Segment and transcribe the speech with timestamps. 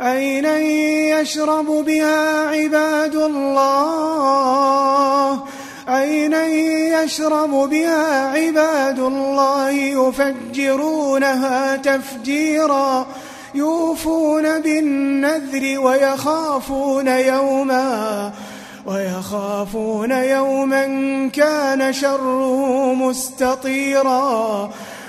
[0.00, 0.58] عينا
[1.20, 4.24] يشرب بها عباد الله؟
[5.88, 13.06] عينا يشرب بها عباد الله؟ يفجرونها تفجيرا
[13.54, 18.32] يوفون بالنذر ويخافون يوما
[18.86, 20.84] ويخافون يوما
[21.28, 24.70] كان شره مستطيرا.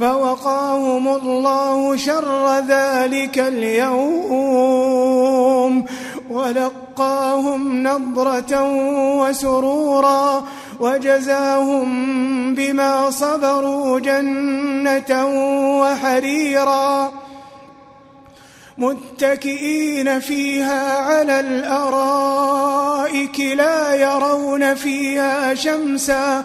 [0.00, 4.80] فوقاهم الله شر ذلك اليوم
[6.30, 8.62] ولقاهم نضرة
[9.20, 10.44] وسرورا
[10.80, 11.90] وجزاهم
[12.54, 15.26] بما صبروا جنة
[15.80, 17.12] وحريرا
[18.78, 26.44] متكئين فيها على الأرائك لا يرون فيها شمسا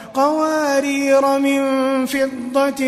[0.13, 1.61] قوارير من
[2.05, 2.81] فضة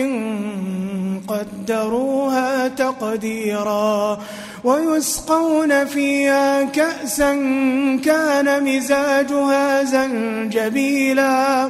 [1.27, 4.19] قدروها تقديرا
[4.63, 7.33] ويسقون فيها كأسا
[8.05, 11.69] كان مزاجها زنجبيلا